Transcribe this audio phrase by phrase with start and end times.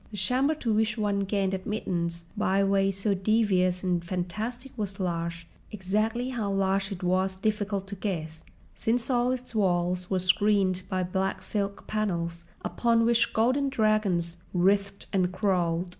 [0.09, 6.29] The chamber to which one gained admittance by ways so devious and fantastic was large—exactly
[6.29, 8.43] how large it was difficult to guess,
[8.73, 15.05] since all its walls were screened by black silk panels upon which golden dragons writhed
[15.13, 15.89] and crawled.